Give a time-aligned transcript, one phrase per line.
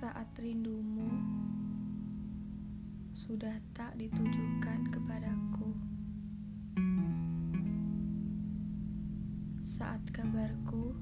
[0.00, 1.12] saat rindumu
[3.12, 5.76] sudah tak ditujukan kepadaku,
[9.60, 10.96] saat kabarku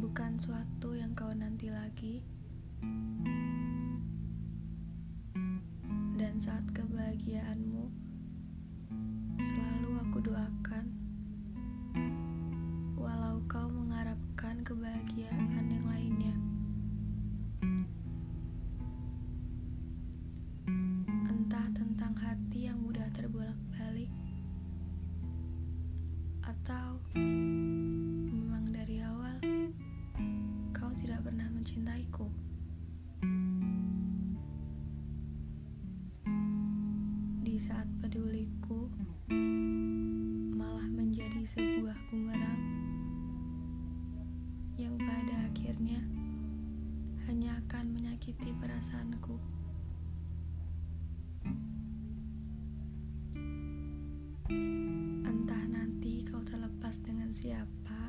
[0.00, 2.24] bukan suatu yang kau nanti lagi,
[6.16, 7.84] dan saat kebahagiaanmu
[9.44, 10.85] selalu aku doakan.
[26.66, 29.38] Atau memang dari awal
[30.74, 32.26] kau tidak pernah mencintaiku.
[37.46, 38.90] Di saat peduliku
[40.58, 42.62] malah menjadi sebuah bumerang
[44.74, 46.02] yang pada akhirnya
[47.30, 49.38] hanya akan menyakiti perasaanku.
[57.26, 58.02] Dengan siapa,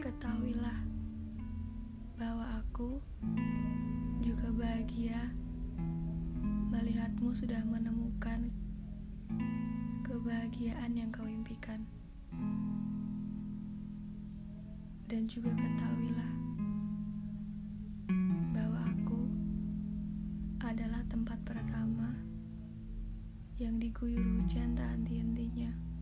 [0.00, 0.80] ketahuilah
[2.16, 3.04] bahwa aku
[4.24, 5.28] juga bahagia
[6.72, 8.48] melihatmu sudah menemukan
[10.08, 11.84] kebahagiaan yang kau impikan.
[15.04, 16.32] Dan juga ketahuilah
[18.56, 19.20] bahwa aku
[20.64, 22.16] adalah tempat pertama
[23.60, 25.95] yang diguyur hujan tak henti-hentinya.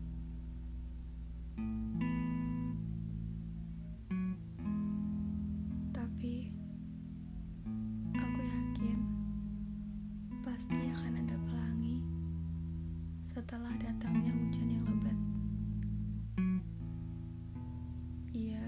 [5.95, 6.51] Tapi
[8.15, 8.99] aku yakin
[10.43, 12.03] pasti akan ada pelangi
[13.23, 15.17] setelah datangnya hujan yang lebat.
[18.35, 18.67] Iya,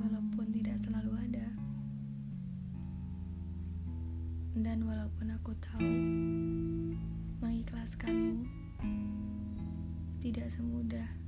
[0.00, 1.48] walaupun tidak selalu ada.
[4.54, 5.92] Dan walaupun aku tahu
[7.42, 8.46] mengikhlaskanmu
[10.24, 11.23] tidak semudah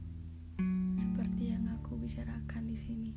[0.96, 3.12] seperti yang aku bicarakan di sini.